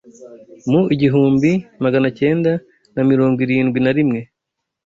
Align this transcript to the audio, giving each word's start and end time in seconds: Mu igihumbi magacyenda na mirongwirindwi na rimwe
Mu 0.69 0.81
igihumbi 0.93 1.51
magacyenda 1.83 2.51
na 2.93 3.01
mirongwirindwi 3.09 3.79
na 3.81 3.91
rimwe 3.97 4.21